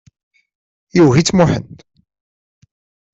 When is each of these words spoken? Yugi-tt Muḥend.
Yugi-tt 0.95 1.35
Muḥend. 1.35 1.79